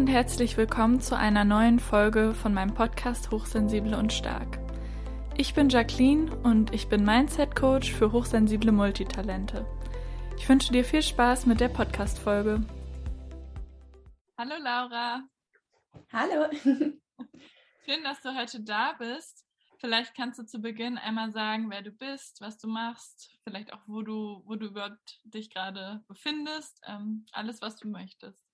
[0.00, 4.58] und herzlich willkommen zu einer neuen Folge von meinem Podcast Hochsensible und Stark.
[5.36, 9.66] Ich bin Jacqueline und ich bin Mindset Coach für hochsensible Multitalente.
[10.38, 12.66] Ich wünsche dir viel Spaß mit der Podcast-Folge.
[14.38, 15.22] Hallo Laura.
[16.10, 16.50] Hallo.
[17.84, 19.44] Schön, dass du heute da bist.
[19.80, 23.82] Vielleicht kannst du zu Beginn einmal sagen, wer du bist, was du machst, vielleicht auch,
[23.86, 28.49] wo du, wo du überhaupt dich gerade befindest, ähm, alles, was du möchtest.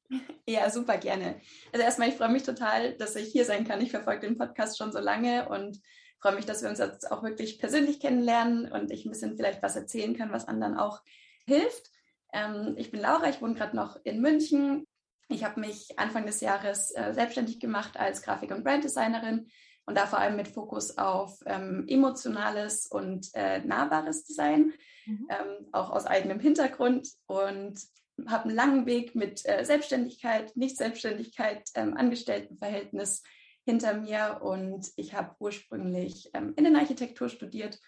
[0.48, 1.41] Ja, super gerne.
[1.73, 3.80] Also erstmal, ich freue mich total, dass ich hier sein kann.
[3.80, 5.80] Ich verfolge den Podcast schon so lange und
[6.20, 9.62] freue mich, dass wir uns jetzt auch wirklich persönlich kennenlernen und ich ein bisschen vielleicht
[9.62, 11.02] was erzählen kann, was anderen auch
[11.47, 11.91] hilft.
[12.33, 14.87] Ähm, ich bin Laura, ich wohne gerade noch in München.
[15.28, 19.48] Ich habe mich Anfang des Jahres äh, selbstständig gemacht als Grafik- und Branddesignerin
[19.86, 24.73] und da vor allem mit Fokus auf ähm, emotionales und äh, nahbares Design,
[25.06, 25.28] mhm.
[25.30, 27.09] ähm, auch aus eigenem Hintergrund.
[27.27, 27.80] Und
[28.27, 33.23] habe einen langen Weg mit äh, Selbstständigkeit, Nicht-Selbstständigkeit, ähm, Angestelltenverhältnis
[33.64, 37.81] hinter mir und ich habe ursprünglich ähm, Innenarchitektur studiert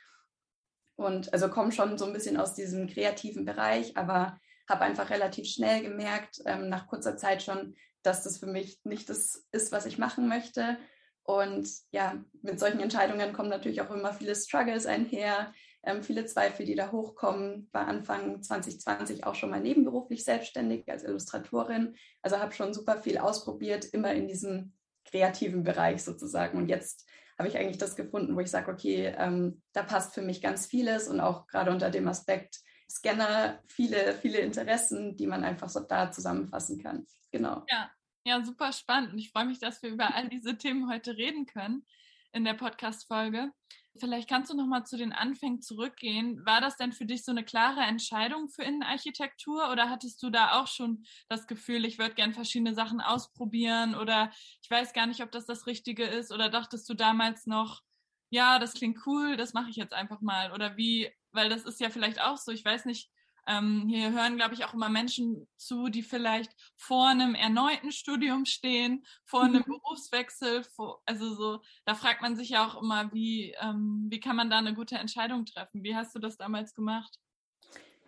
[0.96, 5.46] und also komme schon so ein bisschen aus diesem kreativen Bereich, aber habe einfach relativ
[5.46, 9.86] schnell gemerkt, ähm, nach kurzer Zeit schon, dass das für mich nicht das ist, was
[9.86, 10.76] ich machen möchte.
[11.22, 16.66] Und ja, mit solchen Entscheidungen kommen natürlich auch immer viele Struggles einher, ähm, viele Zweifel,
[16.66, 17.68] die da hochkommen.
[17.72, 21.96] War Anfang 2020 auch schon mal nebenberuflich selbstständig als Illustratorin.
[22.22, 26.58] Also habe schon super viel ausprobiert, immer in diesem kreativen Bereich sozusagen.
[26.58, 30.22] Und jetzt habe ich eigentlich das gefunden, wo ich sage, okay, ähm, da passt für
[30.22, 35.44] mich ganz vieles und auch gerade unter dem Aspekt Scanner viele, viele Interessen, die man
[35.44, 37.06] einfach so da zusammenfassen kann.
[37.30, 37.64] Genau.
[37.70, 37.90] Ja,
[38.24, 39.12] ja, super spannend.
[39.12, 41.86] Und ich freue mich, dass wir über all diese Themen heute reden können
[42.32, 43.52] in der Podcast-Folge.
[43.98, 46.44] Vielleicht kannst du noch mal zu den Anfängen zurückgehen.
[46.46, 50.60] War das denn für dich so eine klare Entscheidung für Innenarchitektur oder hattest du da
[50.60, 54.30] auch schon das Gefühl, ich würde gern verschiedene Sachen ausprobieren oder
[54.62, 57.82] ich weiß gar nicht, ob das das Richtige ist oder dachtest du damals noch,
[58.30, 61.80] ja, das klingt cool, das mache ich jetzt einfach mal oder wie, weil das ist
[61.80, 63.10] ja vielleicht auch so, ich weiß nicht,
[63.48, 68.44] ähm, hier hören, glaube ich, auch immer Menschen zu, die vielleicht vor einem erneuten Studium
[68.44, 69.72] stehen, vor einem mhm.
[69.72, 70.62] Berufswechsel.
[70.62, 74.50] Vor, also so, da fragt man sich ja auch immer, wie, ähm, wie kann man
[74.50, 75.82] da eine gute Entscheidung treffen?
[75.82, 77.18] Wie hast du das damals gemacht?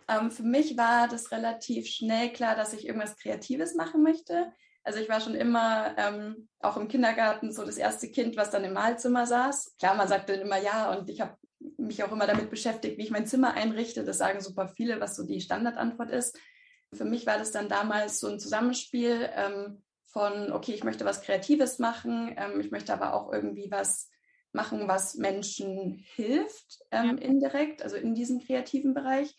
[0.07, 4.53] Ähm, für mich war das relativ schnell klar, dass ich irgendwas Kreatives machen möchte.
[4.83, 8.63] Also ich war schon immer ähm, auch im Kindergarten so das erste Kind, was dann
[8.63, 9.75] im Malzimmer saß.
[9.77, 11.37] Klar, man sagt dann immer ja und ich habe
[11.81, 14.03] mich auch immer damit beschäftigt, wie ich mein Zimmer einrichte.
[14.03, 16.37] Das sagen super viele, was so die Standardantwort ist.
[16.93, 21.21] Für mich war das dann damals so ein Zusammenspiel ähm, von, okay, ich möchte was
[21.21, 24.09] Kreatives machen, ähm, ich möchte aber auch irgendwie was
[24.51, 27.23] machen, was Menschen hilft, ähm, ja.
[27.23, 29.33] indirekt, also in diesem kreativen Bereich.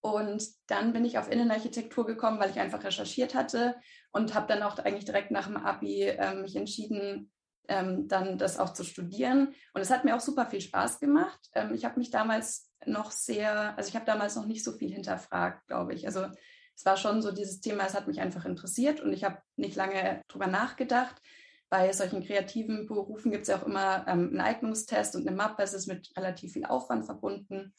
[0.00, 3.76] Und dann bin ich auf Innenarchitektur gekommen, weil ich einfach recherchiert hatte
[4.12, 7.30] und habe dann auch eigentlich direkt nach dem Abi äh, mich entschieden,
[7.68, 9.54] ähm, dann das auch zu studieren.
[9.74, 11.38] Und es hat mir auch super viel Spaß gemacht.
[11.54, 14.92] Ähm, ich habe mich damals noch sehr, also ich habe damals noch nicht so viel
[14.92, 16.06] hinterfragt, glaube ich.
[16.06, 16.26] Also
[16.74, 19.76] es war schon so dieses Thema, es hat mich einfach interessiert und ich habe nicht
[19.76, 21.20] lange drüber nachgedacht.
[21.68, 25.62] Bei solchen kreativen Berufen gibt es ja auch immer ähm, einen Eignungstest und eine Mappe.
[25.62, 27.74] Es ist mit relativ viel Aufwand verbunden.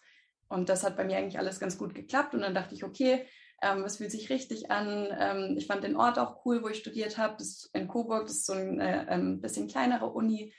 [0.48, 2.36] Und das hat bei mir eigentlich alles ganz gut geklappt.
[2.36, 3.26] Und dann dachte ich, okay,
[3.62, 5.08] ähm, es fühlt sich richtig an.
[5.18, 7.36] Ähm, ich fand den Ort auch cool, wo ich studiert habe.
[7.38, 10.54] Das ist in Coburg, das ist so eine ähm, bisschen kleinere Uni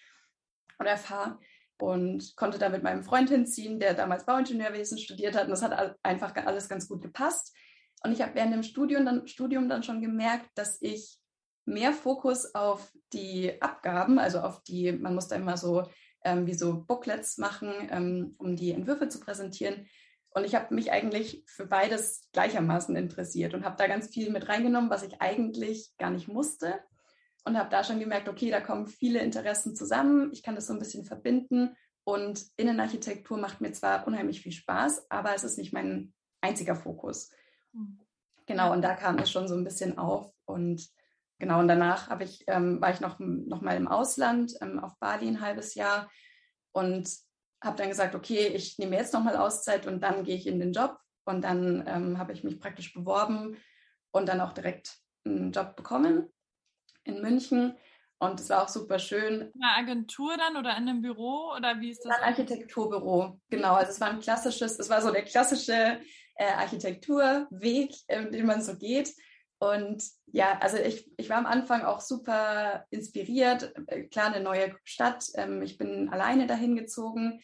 [0.79, 1.39] oder FH
[1.79, 5.45] und konnte da mit meinem Freund hinziehen, der damals Bauingenieurwesen studiert hat.
[5.45, 7.57] Und das hat einfach alles ganz gut gepasst.
[8.03, 11.19] Und ich habe während dem Studium dann, Studium dann schon gemerkt, dass ich
[11.65, 15.89] mehr Fokus auf die Abgaben, also auf die, man muss da immer so
[16.25, 19.87] ähm, wie so Booklets machen, ähm, um die Entwürfe zu präsentieren,
[20.33, 24.49] und ich habe mich eigentlich für beides gleichermaßen interessiert und habe da ganz viel mit
[24.49, 26.81] reingenommen, was ich eigentlich gar nicht musste.
[27.45, 30.31] Und habe da schon gemerkt, okay, da kommen viele Interessen zusammen.
[30.33, 31.75] Ich kann das so ein bisschen verbinden.
[32.05, 37.31] Und Innenarchitektur macht mir zwar unheimlich viel Spaß, aber es ist nicht mein einziger Fokus.
[37.73, 38.01] Mhm.
[38.47, 40.33] Genau, und da kam es schon so ein bisschen auf.
[40.45, 40.87] Und
[41.39, 45.27] genau, und danach ich, ähm, war ich noch, noch mal im Ausland, ähm, auf Bali
[45.27, 46.11] ein halbes Jahr.
[46.73, 47.09] Und
[47.63, 50.73] habe dann gesagt, okay, ich nehme jetzt nochmal Auszeit und dann gehe ich in den
[50.73, 50.99] Job.
[51.25, 53.57] Und dann ähm, habe ich mich praktisch beworben
[54.11, 56.33] und dann auch direkt einen Job bekommen
[57.05, 57.77] in München.
[58.19, 59.51] Und es war auch super schön.
[59.55, 62.19] In einer Agentur dann oder in einem Büro oder wie ist das?
[62.19, 63.75] Ein Architekturbüro, genau.
[63.75, 66.01] Also es war ein klassisches, es war so der klassische
[66.35, 69.15] äh, Architekturweg, äh, den man so geht.
[69.61, 73.73] Und ja, also ich, ich war am Anfang auch super inspiriert.
[73.87, 75.27] Äh, klar, eine neue Stadt.
[75.35, 77.41] Ähm, ich bin alleine dahin gezogen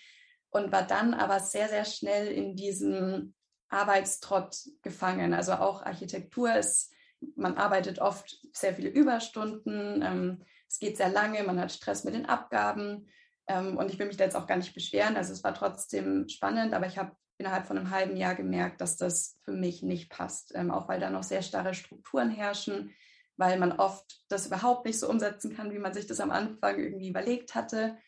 [0.51, 3.35] und war dann aber sehr, sehr schnell in diesem
[3.69, 5.35] Arbeitstrott gefangen.
[5.35, 6.93] Also auch Architektur ist
[7.35, 12.15] man arbeitet oft sehr viele Überstunden, ähm, es geht sehr lange, man hat Stress mit
[12.15, 13.09] den Abgaben
[13.47, 15.17] ähm, und ich will mich da jetzt auch gar nicht beschweren.
[15.17, 18.97] Also es war trotzdem spannend, aber ich habe innerhalb von einem halben Jahr gemerkt, dass
[18.97, 22.95] das für mich nicht passt, ähm, auch weil da noch sehr starre Strukturen herrschen,
[23.37, 26.79] weil man oft das überhaupt nicht so umsetzen kann, wie man sich das am Anfang
[26.79, 27.99] irgendwie überlegt hatte.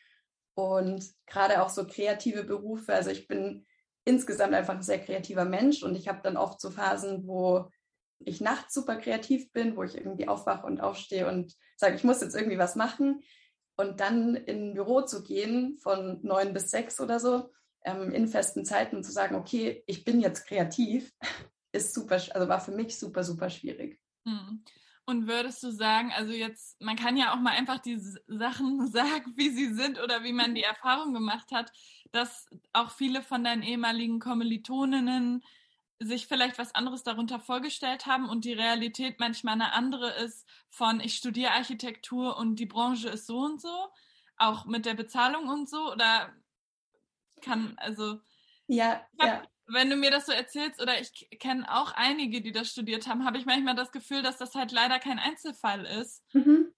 [0.55, 3.65] Und gerade auch so kreative Berufe, also ich bin
[4.03, 7.69] insgesamt einfach ein sehr kreativer Mensch und ich habe dann oft so Phasen, wo
[8.19, 12.21] ich nachts super kreativ bin, wo ich irgendwie aufwache und aufstehe und sage, ich muss
[12.21, 13.21] jetzt irgendwie was machen.
[13.77, 17.49] Und dann in ein Büro zu gehen von neun bis sechs oder so,
[17.83, 21.13] ähm, in festen Zeiten und zu sagen, okay, ich bin jetzt kreativ,
[21.71, 23.99] ist super, also war für mich super, super schwierig.
[24.25, 24.63] Hm.
[25.05, 27.97] Und würdest du sagen, also jetzt, man kann ja auch mal einfach die
[28.27, 31.71] Sachen sagen, wie sie sind oder wie man die Erfahrung gemacht hat,
[32.11, 35.43] dass auch viele von deinen ehemaligen Kommilitoninnen
[35.99, 41.01] sich vielleicht was anderes darunter vorgestellt haben und die Realität manchmal eine andere ist von
[41.01, 43.87] ich studiere Architektur und die Branche ist so und so,
[44.37, 46.33] auch mit der Bezahlung und so oder
[47.41, 48.19] kann also
[48.67, 49.43] ja, hab, ja.
[49.67, 53.25] wenn du mir das so erzählst oder ich kenne auch einige, die das studiert haben,
[53.25, 56.23] habe ich manchmal das Gefühl, dass das halt leider kein Einzelfall ist.
[56.33, 56.73] Mhm.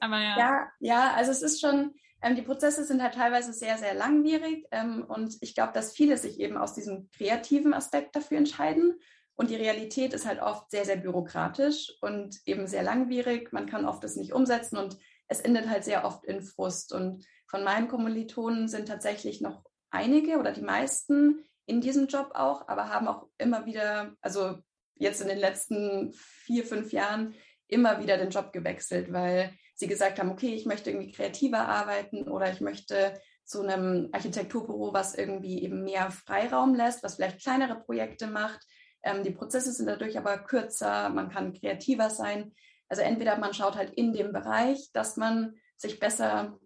[0.00, 0.38] Aber ja.
[0.38, 4.66] Ja, ja, also es ist schon ähm, die Prozesse sind halt teilweise sehr, sehr langwierig
[4.70, 8.98] ähm, und ich glaube, dass viele sich eben aus diesem kreativen Aspekt dafür entscheiden.
[9.38, 13.52] Und die Realität ist halt oft sehr, sehr bürokratisch und eben sehr langwierig.
[13.52, 14.96] Man kann oft das nicht umsetzen und
[15.28, 16.94] es endet halt sehr oft in Frust.
[16.94, 22.68] Und von meinen Kommilitonen sind tatsächlich noch einige oder die meisten in diesem Job auch,
[22.68, 24.58] aber haben auch immer wieder, also
[24.94, 27.34] jetzt in den letzten vier, fünf Jahren,
[27.68, 32.28] immer wieder den Job gewechselt, weil sie gesagt haben, okay, ich möchte irgendwie kreativer arbeiten
[32.28, 33.14] oder ich möchte
[33.44, 38.60] zu einem Architekturbüro, was irgendwie eben mehr Freiraum lässt, was vielleicht kleinere Projekte macht.
[39.02, 42.52] Ähm, die Prozesse sind dadurch aber kürzer, man kann kreativer sein.
[42.88, 46.58] Also entweder man schaut halt in dem Bereich, dass man sich besser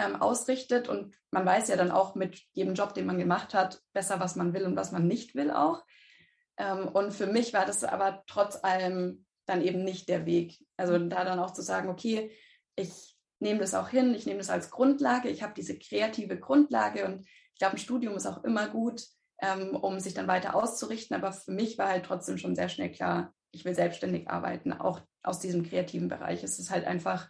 [0.00, 3.80] ähm, ausrichtet und man weiß ja dann auch mit jedem Job, den man gemacht hat,
[3.92, 5.84] besser, was man will und was man nicht will auch.
[6.56, 10.58] Ähm, und für mich war das aber trotz allem dann eben nicht der Weg.
[10.76, 12.30] Also da dann auch zu sagen, okay,
[12.76, 17.04] ich nehme das auch hin, ich nehme das als Grundlage, ich habe diese kreative Grundlage
[17.06, 19.02] und ich glaube, ein Studium ist auch immer gut,
[19.40, 21.16] ähm, um sich dann weiter auszurichten.
[21.16, 25.00] Aber für mich war halt trotzdem schon sehr schnell klar, ich will selbstständig arbeiten, auch
[25.22, 26.42] aus diesem kreativen Bereich.
[26.42, 27.28] Es ist halt einfach,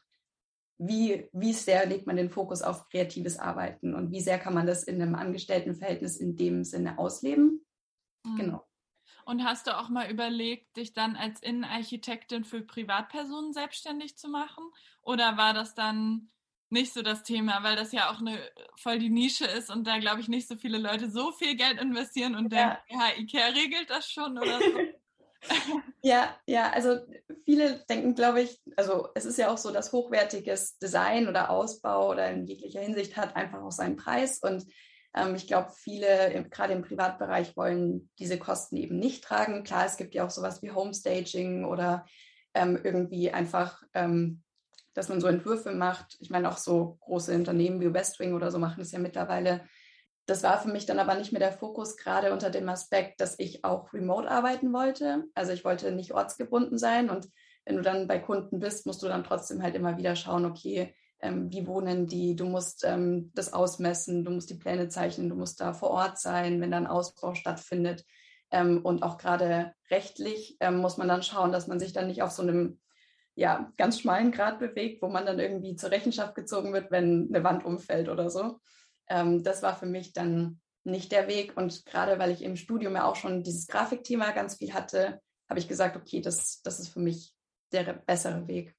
[0.80, 4.66] wie, wie sehr legt man den Fokus auf kreatives Arbeiten und wie sehr kann man
[4.66, 7.64] das in einem Angestelltenverhältnis in dem Sinne ausleben.
[8.24, 8.36] Mhm.
[8.36, 8.66] Genau.
[9.26, 14.64] Und hast du auch mal überlegt, dich dann als Innenarchitektin für Privatpersonen selbstständig zu machen?
[15.02, 16.30] Oder war das dann
[16.70, 18.40] nicht so das Thema, weil das ja auch eine
[18.76, 21.78] voll die Nische ist und da glaube ich nicht so viele Leute so viel Geld
[21.78, 22.78] investieren und ja.
[22.88, 24.78] denken, ja, Ikea regelt das schon oder so.
[26.02, 26.98] ja, ja, also
[27.44, 32.10] viele denken, glaube ich, also es ist ja auch so, dass hochwertiges Design oder Ausbau
[32.10, 34.64] oder in jeglicher Hinsicht hat einfach auch seinen Preis und
[35.14, 39.64] ähm, ich glaube, viele, gerade im Privatbereich, wollen diese Kosten eben nicht tragen.
[39.64, 42.06] Klar, es gibt ja auch sowas wie Homestaging oder
[42.54, 44.42] ähm, irgendwie einfach, ähm,
[44.94, 46.16] dass man so Entwürfe macht.
[46.20, 49.66] Ich meine, auch so große Unternehmen wie Westwing oder so machen es ja mittlerweile.
[50.30, 53.36] Das war für mich dann aber nicht mehr der Fokus, gerade unter dem Aspekt, dass
[53.40, 55.24] ich auch remote arbeiten wollte.
[55.34, 57.28] Also ich wollte nicht ortsgebunden sein und
[57.64, 60.94] wenn du dann bei Kunden bist, musst du dann trotzdem halt immer wieder schauen, okay,
[61.20, 65.34] ähm, wie wohnen die, du musst ähm, das ausmessen, du musst die Pläne zeichnen, du
[65.34, 68.04] musst da vor Ort sein, wenn da ein Ausbau stattfindet.
[68.52, 72.22] Ähm, und auch gerade rechtlich ähm, muss man dann schauen, dass man sich dann nicht
[72.22, 72.78] auf so einem
[73.34, 77.42] ja, ganz schmalen Grad bewegt, wo man dann irgendwie zur Rechenschaft gezogen wird, wenn eine
[77.42, 78.60] Wand umfällt oder so.
[79.10, 81.56] Ähm, das war für mich dann nicht der Weg.
[81.56, 85.60] Und gerade weil ich im Studium ja auch schon dieses Grafikthema ganz viel hatte, habe
[85.60, 87.34] ich gesagt, okay, das, das ist für mich
[87.72, 88.74] der bessere Weg.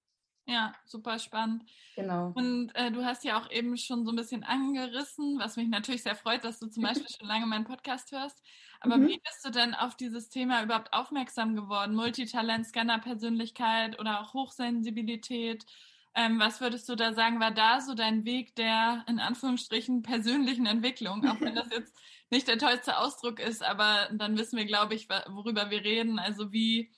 [0.47, 1.63] Ja, super spannend.
[1.95, 2.31] Genau.
[2.33, 6.03] Und äh, du hast ja auch eben schon so ein bisschen angerissen, was mich natürlich
[6.03, 8.41] sehr freut, dass du zum Beispiel schon lange meinen Podcast hörst.
[8.79, 9.07] Aber mhm.
[9.07, 11.93] wie bist du denn auf dieses Thema überhaupt aufmerksam geworden?
[11.93, 15.65] Multitalent, Scanner-Persönlichkeit oder auch Hochsensibilität?
[16.13, 20.65] Ähm, was würdest du da sagen, war da so dein Weg der in Anführungsstrichen persönlichen
[20.65, 21.25] Entwicklung?
[21.27, 21.95] Auch wenn das jetzt
[22.29, 26.19] nicht der tollste Ausdruck ist, aber dann wissen wir, glaube ich, worüber wir reden.
[26.19, 26.91] Also wie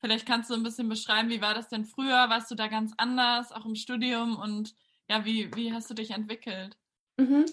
[0.00, 2.30] Vielleicht kannst du ein bisschen beschreiben, wie war das denn früher?
[2.30, 4.36] Warst du da ganz anders, auch im Studium?
[4.36, 4.74] Und
[5.08, 6.76] ja, wie, wie hast du dich entwickelt?
[7.18, 7.44] Mhm.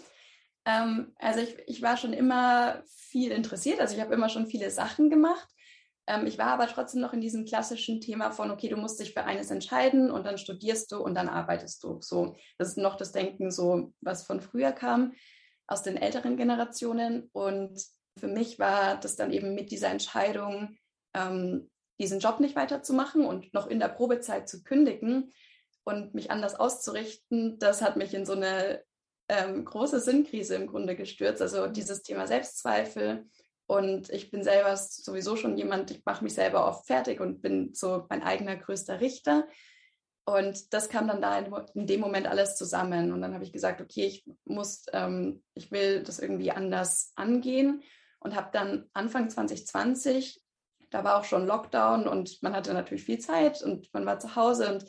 [0.64, 4.72] Ähm, also ich, ich war schon immer viel interessiert, also ich habe immer schon viele
[4.72, 5.48] Sachen gemacht.
[6.08, 9.14] Ähm, ich war aber trotzdem noch in diesem klassischen Thema von, okay, du musst dich
[9.14, 12.00] für eines entscheiden und dann studierst du und dann arbeitest du.
[12.02, 15.14] So, das ist noch das Denken, so was von früher kam,
[15.68, 17.30] aus den älteren Generationen.
[17.34, 17.82] Und
[18.18, 20.78] für mich war das dann eben mit dieser Entscheidung,
[21.14, 25.34] ähm, diesen Job nicht weiterzumachen und noch in der Probezeit zu kündigen
[25.84, 28.84] und mich anders auszurichten, das hat mich in so eine
[29.30, 31.42] ähm, große Sinnkrise im Grunde gestürzt.
[31.42, 33.26] Also dieses Thema Selbstzweifel.
[33.68, 37.74] Und ich bin selber sowieso schon jemand, ich mache mich selber oft fertig und bin
[37.74, 39.46] so mein eigener größter Richter.
[40.26, 43.12] Und das kam dann da in, dem Moment alles zusammen.
[43.12, 47.84] Und dann habe ich gesagt, okay, ich muss, ähm, ich will das irgendwie anders angehen
[48.20, 50.42] und habe dann Anfang 2020,
[50.90, 54.36] da war auch schon Lockdown und man hatte natürlich viel Zeit und man war zu
[54.36, 54.86] Hause und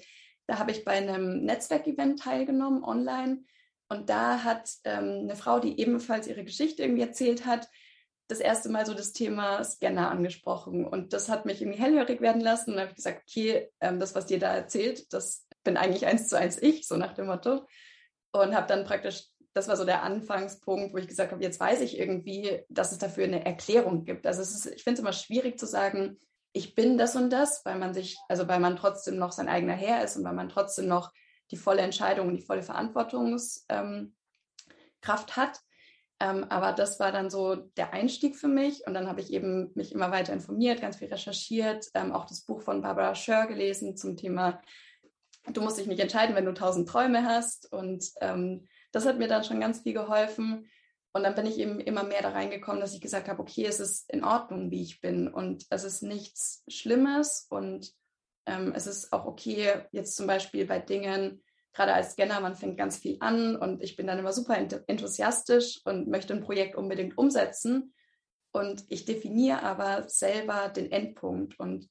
[0.47, 3.45] da habe ich bei einem Netzwerkevent teilgenommen online
[3.89, 7.69] und da hat ähm, eine Frau, die ebenfalls ihre Geschichte irgendwie erzählt hat,
[8.29, 10.87] das erste Mal so das Thema Scanner angesprochen.
[10.87, 12.71] Und das hat mich irgendwie hellhörig werden lassen.
[12.71, 16.07] Und dann habe ich gesagt, okay, ähm, das, was dir da erzählt, das bin eigentlich
[16.07, 17.67] eins zu eins ich, so nach dem Motto.
[18.33, 21.81] Und habe dann praktisch, das war so der Anfangspunkt, wo ich gesagt habe, jetzt weiß
[21.81, 24.27] ich irgendwie, dass es dafür eine Erklärung gibt.
[24.27, 26.19] Also ist, ich finde es immer schwierig zu sagen,
[26.53, 29.75] ich bin das und das, weil man sich, also weil man trotzdem noch sein eigener
[29.75, 31.13] Herr ist und weil man trotzdem noch
[31.51, 34.13] die volle Entscheidung und die volle Verantwortungskraft ähm,
[35.31, 35.61] hat.
[36.21, 38.87] Ähm, aber das war dann so der Einstieg für mich.
[38.87, 42.41] Und dann habe ich eben mich immer weiter informiert, ganz viel recherchiert, ähm, auch das
[42.43, 44.61] Buch von Barbara Scher gelesen zum Thema,
[45.53, 47.73] du musst dich nicht entscheiden, wenn du tausend Träume hast.
[47.73, 50.69] Und ähm, das hat mir dann schon ganz viel geholfen.
[51.13, 53.81] Und dann bin ich eben immer mehr da reingekommen, dass ich gesagt habe, okay, es
[53.81, 55.29] ist in Ordnung, wie ich bin.
[55.29, 57.47] Und es ist nichts Schlimmes.
[57.49, 57.93] Und
[58.47, 61.43] ähm, es ist auch okay, jetzt zum Beispiel bei Dingen,
[61.79, 65.81] gerade als Scanner, man fängt ganz viel an und ich bin dann immer super enthusiastisch
[65.85, 67.95] und möchte ein Projekt unbedingt umsetzen.
[68.51, 71.59] Und ich definiere aber selber den Endpunkt.
[71.61, 71.89] Und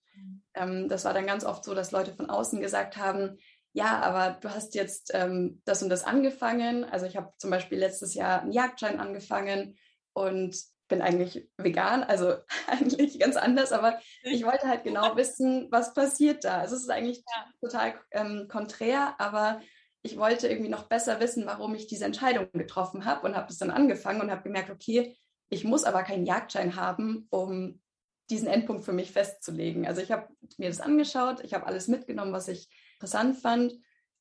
[0.56, 3.38] ähm, das war dann ganz oft so, dass Leute von außen gesagt haben,
[3.72, 6.84] ja, aber du hast jetzt ähm, das und das angefangen.
[6.84, 9.78] Also ich habe zum Beispiel letztes Jahr einen Jagdschein angefangen
[10.12, 10.58] und
[10.90, 12.36] bin eigentlich vegan, also
[12.68, 16.60] eigentlich ganz anders, aber ich wollte halt genau wissen, was passiert da.
[16.60, 17.46] Also es ist eigentlich ja.
[17.62, 19.62] total ähm, konträr, aber
[20.04, 23.58] ich wollte irgendwie noch besser wissen, warum ich diese Entscheidung getroffen habe und habe das
[23.58, 25.18] dann angefangen und habe gemerkt, okay,
[25.50, 27.82] ich muss aber keinen Jagdschein haben, um
[28.30, 29.88] diesen Endpunkt für mich festzulegen.
[29.88, 30.28] Also ich habe
[30.58, 33.74] mir das angeschaut, ich habe alles mitgenommen, was ich interessant fand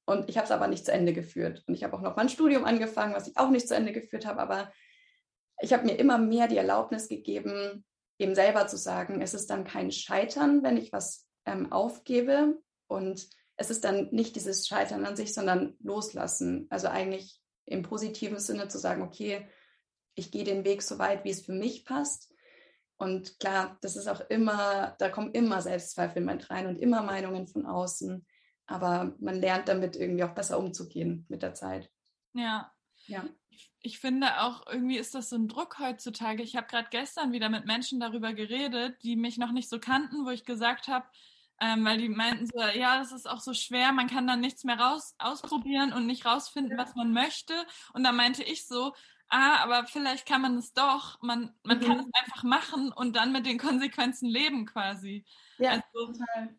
[0.05, 1.65] und ich habe es aber nicht zu Ende geführt.
[1.67, 4.27] Und ich habe auch noch mein Studium angefangen, was ich auch nicht zu Ende geführt
[4.27, 4.73] habe, aber
[5.61, 7.85] ich habe mir immer mehr die Erlaubnis gegeben,
[8.19, 13.29] eben selber zu sagen, es ist dann kein Scheitern, wenn ich was ähm, aufgebe und
[13.57, 16.67] es ist dann nicht dieses Scheitern an sich, sondern loslassen.
[16.71, 19.49] Also eigentlich im positiven Sinne zu sagen, okay,
[20.15, 22.33] ich gehe den Weg so weit, wie es für mich passt.
[22.97, 27.47] Und klar, das ist auch immer, da kommen immer Selbstzweifel mit rein und immer Meinungen
[27.47, 28.27] von außen.
[28.67, 31.91] Aber man lernt damit irgendwie auch besser umzugehen mit der Zeit.
[32.33, 32.73] Ja.
[33.07, 33.25] Ja
[33.87, 36.43] ich finde auch, irgendwie ist das so ein Druck heutzutage.
[36.43, 40.27] Ich habe gerade gestern wieder mit Menschen darüber geredet, die mich noch nicht so kannten,
[40.27, 41.07] wo ich gesagt habe,
[41.61, 44.65] ähm, weil die meinten so, ja, das ist auch so schwer, man kann dann nichts
[44.65, 47.55] mehr raus ausprobieren und nicht rausfinden, was man möchte.
[47.95, 48.93] Und da meinte ich so,
[49.29, 51.85] ah, aber vielleicht kann man es doch, man, man mhm.
[51.85, 55.25] kann es einfach machen und dann mit den Konsequenzen leben quasi.
[55.59, 56.13] Ja, also,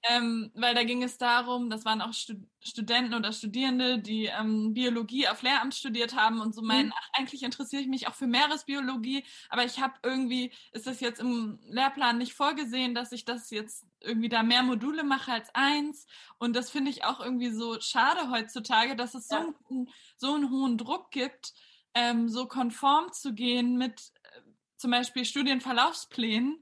[0.10, 4.74] ähm, weil da ging es darum, das waren auch Stud Studenten oder Studierende, die ähm,
[4.74, 6.68] Biologie auf Lehramt studiert haben und so mhm.
[6.68, 6.94] meinen, mhm.
[6.98, 11.22] ach, eigentlich interessiere ich mich auch für Meeresbiologie, aber ich habe irgendwie, ist das jetzt
[11.22, 16.08] im Lehrplan nicht vorgesehen, dass ich das jetzt irgendwie da mehr Module mache als eins.
[16.40, 19.42] Und das finde ich auch irgendwie so schade heutzutage, dass es ja.
[19.42, 21.54] so, einen, so einen hohen Druck gibt,
[21.94, 24.42] ähm, so konform zu gehen mit äh,
[24.76, 26.62] zum Beispiel Studienverlaufsplänen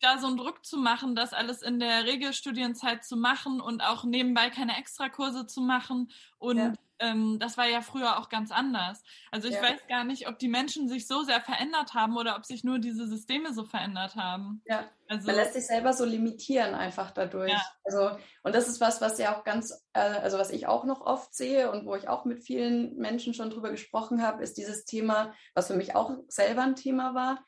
[0.00, 4.04] da so einen Druck zu machen, das alles in der Regelstudienzeit zu machen und auch
[4.04, 6.10] nebenbei keine Extrakurse zu machen.
[6.38, 6.72] Und ja.
[6.98, 9.02] ähm, das war ja früher auch ganz anders.
[9.30, 9.62] Also ich ja.
[9.62, 12.78] weiß gar nicht, ob die Menschen sich so sehr verändert haben oder ob sich nur
[12.78, 14.62] diese Systeme so verändert haben.
[14.66, 17.52] Ja, also, man lässt sich selber so limitieren einfach dadurch.
[17.52, 17.62] Ja.
[17.84, 18.10] Also,
[18.42, 21.34] und das ist was, was ja auch ganz, äh, also was ich auch noch oft
[21.34, 25.32] sehe und wo ich auch mit vielen Menschen schon drüber gesprochen habe, ist dieses Thema,
[25.54, 27.44] was für mich auch selber ein Thema war,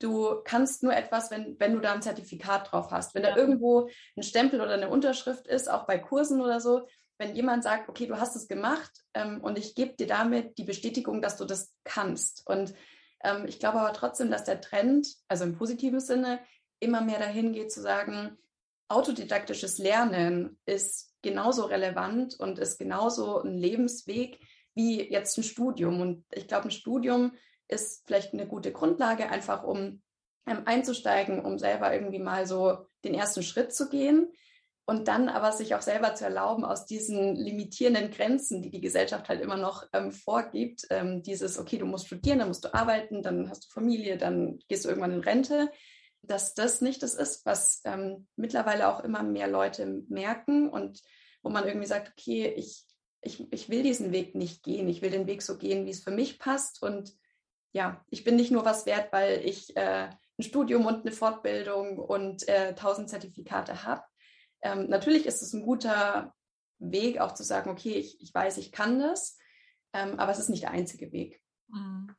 [0.00, 3.14] du kannst nur etwas, wenn, wenn du da ein Zertifikat drauf hast.
[3.14, 3.30] Wenn ja.
[3.30, 6.88] da irgendwo ein Stempel oder eine Unterschrift ist, auch bei Kursen oder so,
[7.18, 10.64] wenn jemand sagt, okay, du hast es gemacht ähm, und ich gebe dir damit die
[10.64, 12.42] Bestätigung, dass du das kannst.
[12.46, 12.74] Und
[13.22, 16.40] ähm, ich glaube aber trotzdem, dass der Trend, also im positiven Sinne,
[16.80, 18.38] immer mehr dahin geht zu sagen,
[18.88, 24.40] autodidaktisches Lernen ist genauso relevant und ist genauso ein Lebensweg
[24.74, 26.00] wie jetzt ein Studium.
[26.00, 27.32] Und ich glaube, ein Studium
[27.70, 30.02] ist vielleicht eine gute Grundlage, einfach um
[30.46, 34.32] ähm, einzusteigen, um selber irgendwie mal so den ersten Schritt zu gehen.
[34.86, 39.28] Und dann aber sich auch selber zu erlauben, aus diesen limitierenden Grenzen, die die Gesellschaft
[39.28, 43.22] halt immer noch ähm, vorgibt, ähm, dieses, okay, du musst studieren, dann musst du arbeiten,
[43.22, 45.70] dann hast du Familie, dann gehst du irgendwann in Rente,
[46.22, 51.00] dass das nicht das ist, was ähm, mittlerweile auch immer mehr Leute merken und
[51.42, 52.84] wo man irgendwie sagt, okay, ich,
[53.22, 56.02] ich, ich will diesen Weg nicht gehen, ich will den Weg so gehen, wie es
[56.02, 57.14] für mich passt und
[57.72, 61.98] ja, ich bin nicht nur was wert, weil ich äh, ein Studium und eine Fortbildung
[61.98, 64.02] und äh, tausend äh, Zertifikate habe.
[64.62, 66.34] Ähm, natürlich ist es ein guter
[66.78, 69.38] Weg, auch zu sagen, okay, ich, ich weiß, ich kann das,
[69.92, 71.40] ähm, aber es ist nicht der einzige Weg.
[71.68, 72.14] Mhm.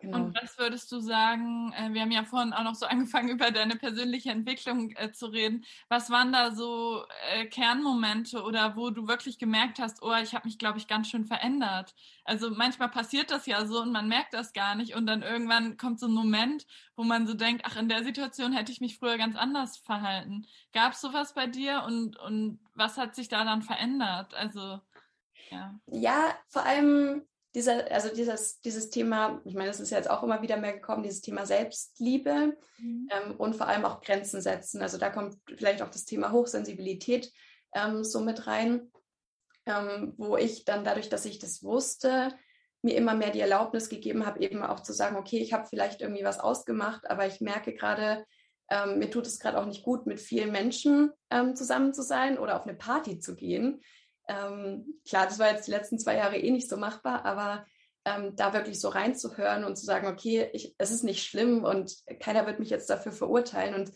[0.00, 0.16] Genau.
[0.16, 3.50] Und was würdest du sagen, äh, wir haben ja vorhin auch noch so angefangen, über
[3.50, 5.64] deine persönliche Entwicklung äh, zu reden.
[5.88, 10.48] Was waren da so äh, Kernmomente oder wo du wirklich gemerkt hast, oh, ich habe
[10.48, 11.94] mich, glaube ich, ganz schön verändert?
[12.24, 15.76] Also manchmal passiert das ja so und man merkt das gar nicht und dann irgendwann
[15.76, 16.66] kommt so ein Moment,
[16.96, 20.46] wo man so denkt, ach, in der Situation hätte ich mich früher ganz anders verhalten.
[20.72, 24.32] Gab es sowas bei dir und, und was hat sich da dann verändert?
[24.34, 24.80] Also,
[25.50, 25.78] ja.
[25.86, 27.22] Ja, vor allem
[27.54, 31.02] dieser, also dieses, dieses Thema, ich meine, das ist jetzt auch immer wieder mehr gekommen,
[31.02, 33.08] dieses Thema Selbstliebe mhm.
[33.10, 34.82] ähm, und vor allem auch Grenzen setzen.
[34.82, 37.32] Also da kommt vielleicht auch das Thema Hochsensibilität
[37.74, 38.90] ähm, so mit rein,
[39.66, 42.32] ähm, wo ich dann dadurch, dass ich das wusste,
[42.82, 46.00] mir immer mehr die Erlaubnis gegeben habe, eben auch zu sagen, okay, ich habe vielleicht
[46.00, 48.24] irgendwie was ausgemacht, aber ich merke gerade,
[48.70, 52.38] ähm, mir tut es gerade auch nicht gut, mit vielen Menschen ähm, zusammen zu sein
[52.38, 53.82] oder auf eine Party zu gehen.
[54.30, 57.66] Ähm, klar, das war jetzt die letzten zwei Jahre eh nicht so machbar, aber
[58.04, 61.96] ähm, da wirklich so reinzuhören und zu sagen, okay, ich, es ist nicht schlimm und
[62.20, 63.90] keiner wird mich jetzt dafür verurteilen und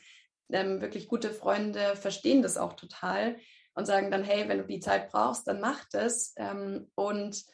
[0.51, 3.37] ähm, wirklich gute Freunde verstehen das auch total
[3.75, 6.35] und sagen dann, hey, wenn du die Zeit brauchst, dann mach das.
[6.37, 7.45] Ähm, und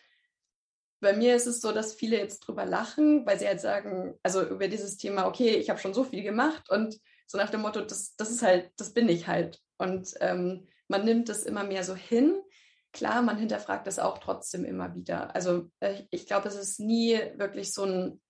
[1.01, 4.43] bei mir ist es so, dass viele jetzt drüber lachen, weil sie halt sagen, also
[4.43, 7.83] über dieses Thema, okay, ich habe schon so viel gemacht und so nach dem Motto,
[7.83, 9.61] das, das ist halt, das bin ich halt.
[9.79, 12.43] Und ähm, man nimmt das immer mehr so hin
[12.93, 15.35] klar, man hinterfragt das auch trotzdem immer wieder.
[15.35, 18.21] Also äh, ich glaube, es ist nie wirklich so ein,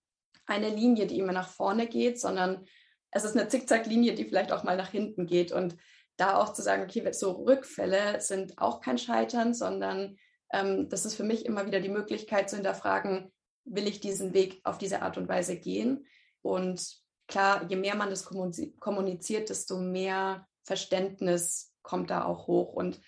[0.46, 2.64] eine Linie, die immer nach vorne geht, sondern
[3.10, 5.52] es ist eine Zickzacklinie, die vielleicht auch mal nach hinten geht.
[5.52, 5.76] Und
[6.16, 10.18] da auch zu sagen, okay, so Rückfälle sind auch kein Scheitern, sondern
[10.52, 13.32] ähm, das ist für mich immer wieder die Möglichkeit zu hinterfragen,
[13.64, 16.06] will ich diesen Weg auf diese Art und Weise gehen?
[16.42, 22.72] Und klar, je mehr man das kommuniziert, desto mehr Verständnis kommt da auch hoch.
[22.72, 23.00] Und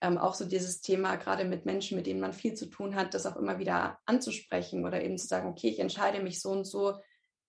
[0.00, 3.14] ähm, auch so dieses Thema, gerade mit Menschen, mit denen man viel zu tun hat,
[3.14, 6.64] das auch immer wieder anzusprechen oder eben zu sagen, okay, ich entscheide mich so und
[6.64, 6.98] so,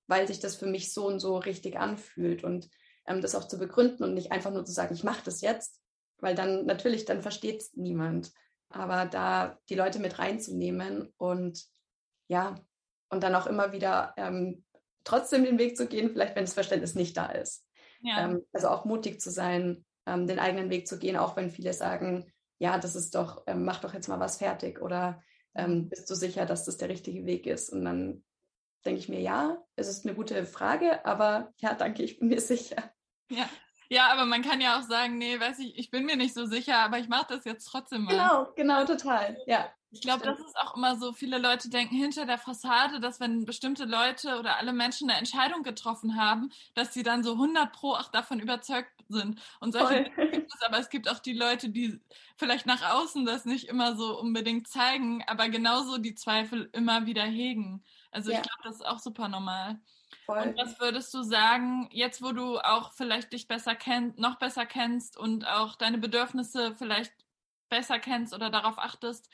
[0.07, 2.69] weil sich das für mich so und so richtig anfühlt und
[3.07, 5.79] ähm, das auch zu begründen und nicht einfach nur zu sagen, ich mache das jetzt,
[6.17, 8.31] weil dann natürlich, dann versteht es niemand.
[8.69, 11.65] Aber da die Leute mit reinzunehmen und
[12.27, 12.55] ja,
[13.09, 14.63] und dann auch immer wieder ähm,
[15.03, 17.65] trotzdem den Weg zu gehen, vielleicht wenn das Verständnis nicht da ist.
[18.01, 18.25] Ja.
[18.25, 21.73] Ähm, also auch mutig zu sein, ähm, den eigenen Weg zu gehen, auch wenn viele
[21.73, 25.21] sagen, ja, das ist doch, ähm, mach doch jetzt mal was fertig oder
[25.55, 25.89] ähm, mhm.
[25.89, 27.69] bist du sicher, dass das der richtige Weg ist?
[27.69, 28.23] Und dann
[28.85, 32.41] denke ich mir, ja, es ist eine gute Frage, aber ja, danke, ich bin mir
[32.41, 32.91] sicher.
[33.29, 33.49] Ja.
[33.91, 36.45] Ja, aber man kann ja auch sagen, nee, weiß ich, ich bin mir nicht so
[36.45, 38.11] sicher, aber ich mache das jetzt trotzdem mal.
[38.11, 39.35] Genau, genau, total.
[39.47, 39.67] Ja.
[39.91, 43.45] Ich glaube, das ist auch immer so, viele Leute denken hinter der Fassade, dass wenn
[43.45, 47.93] bestimmte Leute oder alle Menschen eine Entscheidung getroffen haben, dass sie dann so 100 pro
[47.93, 49.41] auch davon überzeugt sind.
[49.59, 51.99] Und solche gibt es, aber es gibt auch die Leute, die
[52.37, 57.23] vielleicht nach außen das nicht immer so unbedingt zeigen, aber genauso die Zweifel immer wieder
[57.23, 57.83] hegen.
[58.11, 58.37] Also ja.
[58.37, 59.79] ich glaube, das ist auch super normal.
[60.25, 60.39] Voll.
[60.39, 64.67] Und was würdest du sagen, jetzt wo du auch vielleicht dich besser kennst, noch besser
[64.67, 67.13] kennst und auch deine Bedürfnisse vielleicht
[67.69, 69.29] besser kennst oder darauf achtest,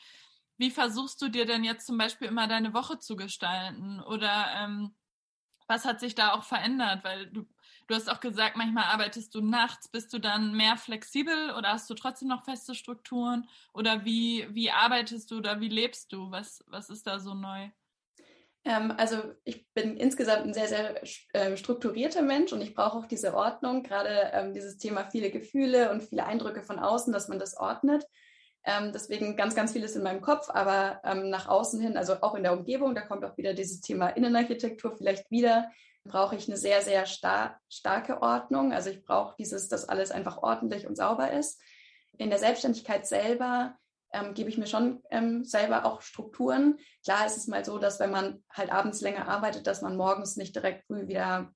[0.58, 4.00] wie versuchst du dir denn jetzt zum Beispiel immer deine Woche zu gestalten?
[4.00, 4.94] Oder ähm,
[5.68, 7.04] was hat sich da auch verändert?
[7.04, 7.46] Weil du,
[7.86, 9.88] du hast auch gesagt, manchmal arbeitest du nachts.
[9.88, 13.48] Bist du dann mehr flexibel oder hast du trotzdem noch feste Strukturen?
[13.72, 16.30] Oder wie, wie arbeitest du oder wie lebst du?
[16.30, 17.68] Was, was ist da so neu?
[18.64, 23.06] Ähm, also ich bin insgesamt ein sehr, sehr äh, strukturierter Mensch und ich brauche auch
[23.06, 27.38] diese Ordnung, gerade ähm, dieses Thema viele Gefühle und viele Eindrücke von außen, dass man
[27.38, 28.04] das ordnet.
[28.68, 32.34] Ähm, deswegen ganz, ganz vieles in meinem Kopf, aber ähm, nach außen hin, also auch
[32.34, 35.70] in der Umgebung, da kommt auch wieder dieses Thema Innenarchitektur vielleicht wieder,
[36.02, 38.72] brauche ich eine sehr, sehr star starke Ordnung.
[38.72, 41.60] Also ich brauche dieses, dass alles einfach ordentlich und sauber ist.
[42.18, 43.76] In der Selbstständigkeit selber
[44.12, 46.78] ähm, gebe ich mir schon ähm, selber auch Strukturen.
[47.04, 50.36] Klar ist es mal so, dass wenn man halt abends länger arbeitet, dass man morgens
[50.36, 51.52] nicht direkt früh wieder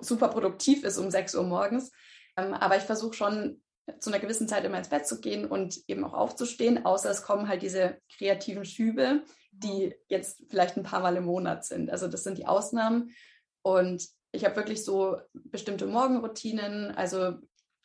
[0.00, 1.90] super produktiv ist um 6 Uhr morgens.
[2.36, 3.62] Ähm, aber ich versuche schon
[4.00, 7.22] zu einer gewissen Zeit immer ins Bett zu gehen und eben auch aufzustehen, außer es
[7.22, 11.90] kommen halt diese kreativen Schübe, die jetzt vielleicht ein paar Mal im Monat sind.
[11.90, 13.10] Also das sind die Ausnahmen.
[13.62, 16.92] Und ich habe wirklich so bestimmte Morgenroutinen.
[16.92, 17.34] Also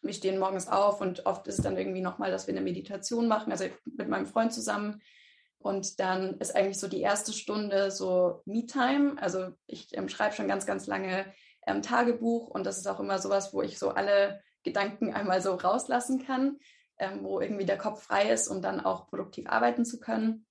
[0.02, 3.28] wir stehen morgens auf und oft ist es dann irgendwie nochmal, dass wir eine Meditation
[3.28, 5.02] machen, also mit meinem Freund zusammen.
[5.58, 9.16] Und dann ist eigentlich so die erste Stunde so Me-Time.
[9.20, 11.26] Also ich ähm, schreibe schon ganz, ganz lange
[11.68, 15.56] ähm, Tagebuch und das ist auch immer sowas, wo ich so alle Gedanken einmal so
[15.56, 16.58] rauslassen kann,
[16.98, 20.46] ähm, wo irgendwie der Kopf frei ist, um dann auch produktiv arbeiten zu können.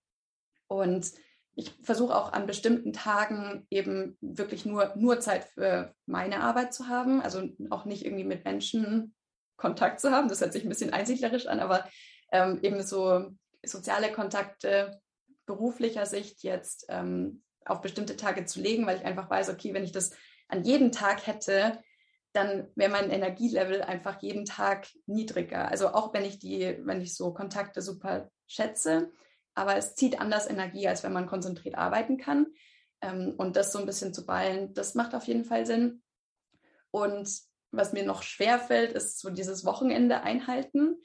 [0.67, 1.13] Und
[1.55, 6.89] ich versuche auch an bestimmten Tagen eben wirklich nur, nur Zeit für meine Arbeit zu
[6.89, 9.15] haben, also auch nicht irgendwie mit Menschen
[9.57, 10.29] Kontakt zu haben.
[10.29, 11.89] Das hört sich ein bisschen einsiedlerisch an, aber
[12.31, 13.33] ähm, eben so
[13.65, 15.01] soziale Kontakte
[15.47, 19.85] beruflicher Sicht jetzt ähm, auf bestimmte Tage zu legen, weil ich einfach weiß, okay, wenn
[19.85, 20.13] ich das
[20.47, 21.83] an jedem Tag hätte,
[22.39, 25.69] dann wäre mein Energielevel einfach jeden Tag niedriger.
[25.69, 29.11] Also auch wenn ich die, wenn ich so Kontakte super schätze,
[29.55, 32.47] aber es zieht anders Energie, als wenn man konzentriert arbeiten kann.
[33.01, 36.03] Ähm, und das so ein bisschen zu ballen, das macht auf jeden Fall Sinn.
[36.93, 37.29] Und
[37.73, 40.97] was mir noch schwer fällt, ist so dieses Wochenende einhalten.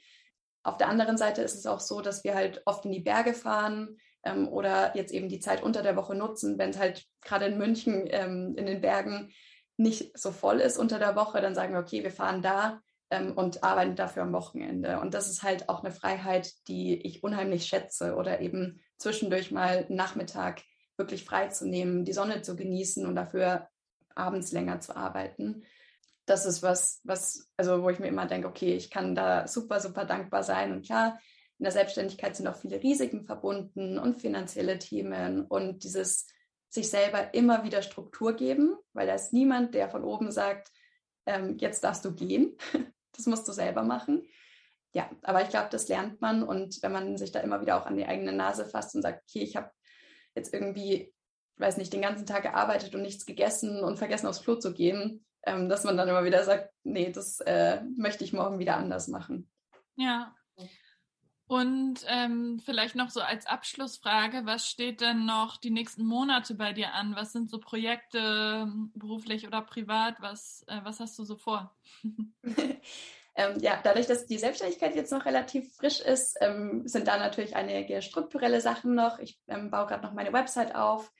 [0.62, 3.34] Auf der anderen Seite ist es auch so, dass wir halt oft in die Berge
[3.34, 7.46] fahren ähm, oder jetzt eben die Zeit unter der Woche nutzen, wenn es halt gerade
[7.46, 9.32] in München ähm, in den Bergen
[9.76, 13.32] nicht so voll ist unter der Woche, dann sagen wir, okay, wir fahren da ähm,
[13.32, 15.00] und arbeiten dafür am Wochenende.
[15.00, 19.86] Und das ist halt auch eine Freiheit, die ich unheimlich schätze oder eben zwischendurch mal
[19.88, 20.62] Nachmittag
[20.96, 23.68] wirklich frei zu nehmen, die Sonne zu genießen und dafür
[24.14, 25.64] abends länger zu arbeiten.
[26.26, 29.80] Das ist was, was, also wo ich mir immer denke, okay, ich kann da super,
[29.80, 30.72] super dankbar sein.
[30.72, 31.18] Und klar,
[31.58, 36.26] in der Selbstständigkeit sind auch viele Risiken verbunden und finanzielle Themen und dieses
[36.74, 40.72] sich selber immer wieder Struktur geben, weil da ist niemand, der von oben sagt,
[41.24, 42.56] ähm, jetzt darfst du gehen.
[43.16, 44.26] Das musst du selber machen.
[44.92, 47.86] Ja, aber ich glaube, das lernt man und wenn man sich da immer wieder auch
[47.86, 49.70] an die eigene Nase fasst und sagt, okay, ich habe
[50.34, 51.14] jetzt irgendwie,
[51.58, 55.24] weiß nicht, den ganzen Tag gearbeitet und nichts gegessen und vergessen aufs Klo zu gehen,
[55.44, 59.06] ähm, dass man dann immer wieder sagt, nee, das äh, möchte ich morgen wieder anders
[59.06, 59.48] machen.
[59.94, 60.34] Ja,
[61.54, 66.72] und ähm, vielleicht noch so als Abschlussfrage, was steht denn noch die nächsten Monate bei
[66.72, 67.14] dir an?
[67.14, 70.16] Was sind so Projekte, beruflich oder privat?
[70.18, 71.72] Was, äh, was hast du so vor?
[73.36, 77.54] ähm, ja, dadurch, dass die Selbstständigkeit jetzt noch relativ frisch ist, ähm, sind da natürlich
[77.54, 79.20] einige strukturelle Sachen noch.
[79.20, 81.12] Ich ähm, baue gerade noch meine Website auf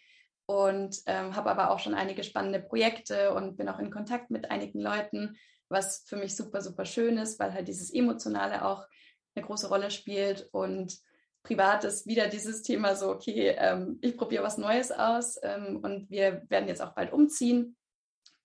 [0.46, 4.50] und ähm, habe aber auch schon einige spannende Projekte und bin auch in Kontakt mit
[4.50, 5.36] einigen Leuten,
[5.68, 8.84] was für mich super, super schön ist, weil halt dieses Emotionale auch
[9.34, 10.98] eine große Rolle spielt und
[11.42, 16.10] privat ist wieder dieses Thema so, okay, ähm, ich probiere was Neues aus ähm, und
[16.10, 17.76] wir werden jetzt auch bald umziehen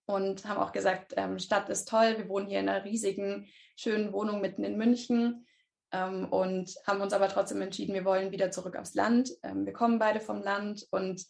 [0.05, 4.11] und haben auch gesagt, ähm, Stadt ist toll, wir wohnen hier in einer riesigen, schönen
[4.11, 5.45] Wohnung mitten in München
[5.91, 9.31] ähm, und haben uns aber trotzdem entschieden, wir wollen wieder zurück aufs Land.
[9.43, 11.25] Ähm, wir kommen beide vom Land und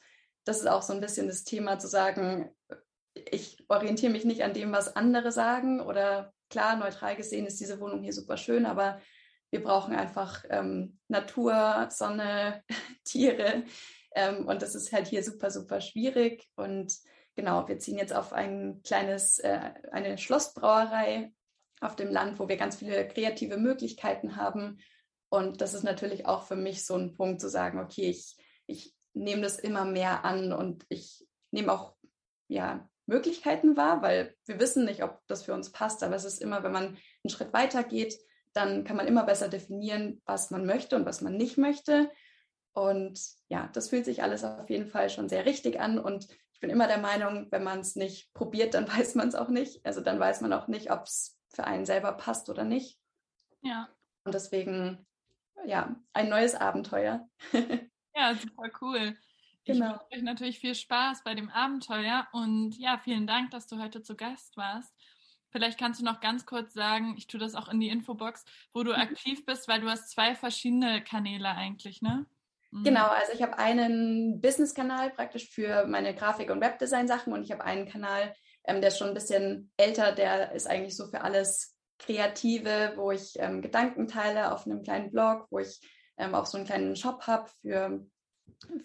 [0.46, 2.50] das ist auch so ein bisschen das Thema zu sagen,
[3.14, 7.80] ich orientiere mich nicht an dem, was andere sagen oder klar, neutral gesehen ist diese
[7.80, 9.00] Wohnung hier super schön, aber
[9.52, 12.64] wir brauchen einfach ähm, Natur, Sonne,
[13.04, 13.64] Tiere.
[14.16, 16.48] Ähm, und das ist halt hier super, super schwierig.
[16.56, 16.94] Und
[17.36, 21.34] genau, wir ziehen jetzt auf ein kleines, äh, eine Schlossbrauerei
[21.82, 24.80] auf dem Land, wo wir ganz viele kreative Möglichkeiten haben.
[25.30, 28.36] Und das ist natürlich auch für mich so ein Punkt zu sagen, okay, ich,
[28.66, 31.96] ich nehme das immer mehr an und ich nehme auch
[32.48, 36.42] ja, Möglichkeiten wahr, weil wir wissen nicht, ob das für uns passt, aber es ist
[36.42, 38.18] immer, wenn man einen Schritt weiter geht,
[38.60, 42.12] dann kann man immer besser definieren, was man möchte und was man nicht möchte.
[42.74, 45.98] Und ja, das fühlt sich alles auf jeden Fall schon sehr richtig an.
[45.98, 49.36] Und ich bin immer der Meinung, wenn man es nicht probiert, dann weiß man es
[49.36, 49.86] auch nicht.
[49.86, 53.00] Also dann weiß man auch nicht, ob es für einen selber passt oder nicht.
[53.62, 53.88] Ja.
[54.26, 55.08] Und deswegen,
[55.66, 57.28] ja, ein neues Abenteuer.
[58.16, 59.18] ja, super cool.
[59.64, 59.92] Ich genau.
[59.92, 64.02] wünsche euch natürlich viel Spaß bei dem Abenteuer und ja, vielen Dank, dass du heute
[64.02, 64.94] zu Gast warst.
[65.52, 68.84] Vielleicht kannst du noch ganz kurz sagen, ich tue das auch in die Infobox, wo
[68.84, 69.00] du mhm.
[69.00, 72.26] aktiv bist, weil du hast zwei verschiedene Kanäle eigentlich, ne?
[72.72, 72.84] Mhm.
[72.84, 77.64] Genau, also ich habe einen Business-Kanal praktisch für meine Grafik- und Webdesign-Sachen und ich habe
[77.64, 78.34] einen Kanal,
[78.66, 83.12] ähm, der ist schon ein bisschen älter, der ist eigentlich so für alles Kreative, wo
[83.12, 85.82] ich ähm, Gedanken teile auf einem kleinen Blog, wo ich
[86.18, 88.06] ähm, auch so einen kleinen Shop habe für,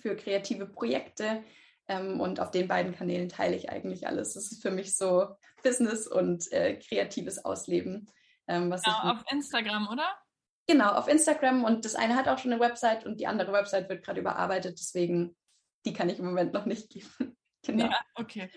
[0.01, 1.45] für kreative Projekte.
[1.87, 4.35] Ähm, und auf den beiden Kanälen teile ich eigentlich alles.
[4.35, 8.07] Das ist für mich so Business und äh, kreatives Ausleben.
[8.47, 10.07] Ähm, genau, auf Instagram, oder?
[10.67, 11.65] Genau, auf Instagram.
[11.65, 14.79] Und das eine hat auch schon eine Website und die andere Website wird gerade überarbeitet.
[14.79, 15.37] Deswegen,
[15.85, 17.09] die kann ich im Moment noch nicht geben.
[17.63, 17.87] genau.
[17.87, 18.51] Ja, okay.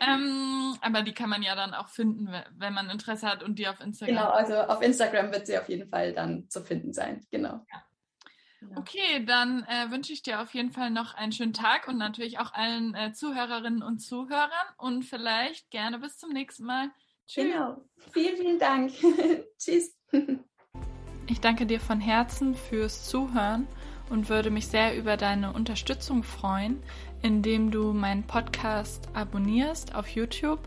[0.00, 3.66] Ähm, aber die kann man ja dann auch finden, wenn man Interesse hat und die
[3.66, 4.14] auf Instagram.
[4.14, 7.26] Genau, also auf Instagram wird sie auf jeden Fall dann zu finden sein.
[7.30, 7.64] Genau.
[7.72, 7.84] Ja.
[8.72, 8.80] Genau.
[8.80, 12.38] Okay, dann äh, wünsche ich dir auf jeden Fall noch einen schönen Tag und natürlich
[12.38, 16.90] auch allen äh, Zuhörerinnen und Zuhörern und vielleicht gerne bis zum nächsten Mal.
[17.26, 17.44] Tschüss.
[17.44, 17.84] Genau.
[18.12, 18.92] Vielen, vielen Dank.
[19.58, 19.94] Tschüss.
[21.28, 23.66] Ich danke dir von Herzen fürs Zuhören
[24.08, 26.82] und würde mich sehr über deine Unterstützung freuen,
[27.20, 30.60] indem du meinen Podcast abonnierst auf YouTube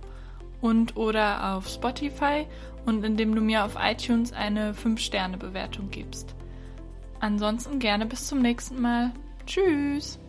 [0.61, 2.45] und oder auf Spotify
[2.85, 6.35] und indem du mir auf iTunes eine 5-Sterne-Bewertung gibst.
[7.19, 9.11] Ansonsten gerne bis zum nächsten Mal.
[9.45, 10.19] Tschüss!